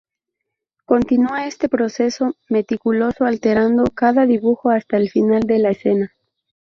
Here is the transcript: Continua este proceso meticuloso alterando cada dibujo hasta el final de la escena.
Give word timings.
Continua 0.83 1.45
este 1.45 1.69
proceso 1.69 2.35
meticuloso 2.49 3.23
alterando 3.23 3.83
cada 3.93 4.25
dibujo 4.25 4.71
hasta 4.71 4.97
el 4.97 5.11
final 5.11 5.41
de 5.43 5.59
la 5.59 5.69
escena. 5.69 6.11